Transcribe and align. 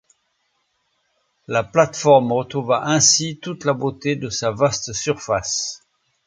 La 1.45 1.63
plate-forme 1.63 2.31
retrouva 2.31 2.85
ainsi 2.87 3.37
toute 3.37 3.65
la 3.65 3.73
beauté 3.75 4.15
de 4.15 4.29
sa 4.31 4.49
vaste 4.49 4.93
surface. 4.93 5.83